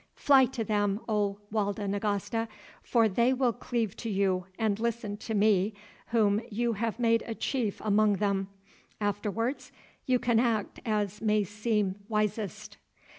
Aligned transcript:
Fly 0.15 0.45
to 0.45 0.63
them, 0.63 0.99
O 1.07 1.37
Walda 1.51 1.87
Nagasta, 1.87 2.47
for 2.81 3.07
they 3.07 3.33
will 3.33 3.53
cleave 3.53 3.95
to 3.97 4.09
you 4.09 4.47
and 4.57 4.79
listen 4.79 5.15
to 5.17 5.35
me 5.35 5.75
whom 6.07 6.41
you 6.49 6.73
have 6.73 6.97
made 6.97 7.21
a 7.27 7.35
chief 7.35 7.79
among 7.81 8.13
them. 8.13 8.47
Afterwards 8.99 9.71
you 10.07 10.17
can 10.17 10.39
act 10.39 10.79
as 10.87 11.21
may 11.21 11.43
seem 11.43 11.97
wisest." 12.09 12.77